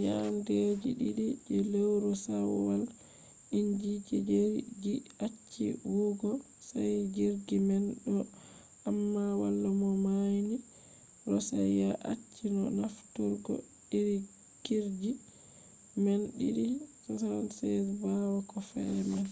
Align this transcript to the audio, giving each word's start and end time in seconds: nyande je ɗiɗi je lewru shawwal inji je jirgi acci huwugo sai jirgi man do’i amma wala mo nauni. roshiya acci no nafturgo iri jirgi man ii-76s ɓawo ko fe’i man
nyande 0.00 0.56
je 0.80 0.90
ɗiɗi 1.00 1.26
je 1.46 1.56
lewru 1.72 2.10
shawwal 2.24 2.82
inji 3.58 3.92
je 4.08 4.16
jirgi 4.28 4.94
acci 5.26 5.64
huwugo 5.82 6.30
sai 6.68 6.92
jirgi 7.14 7.56
man 7.68 7.84
do’i 8.04 8.22
amma 8.88 9.24
wala 9.40 9.68
mo 9.80 9.88
nauni. 10.04 10.56
roshiya 11.30 11.90
acci 12.12 12.44
no 12.56 12.62
nafturgo 12.80 13.54
iri 13.98 14.16
jirgi 14.64 15.12
man 16.04 16.22
ii-76s 16.48 17.86
ɓawo 18.02 18.36
ko 18.50 18.58
fe’i 18.68 19.02
man 19.12 19.26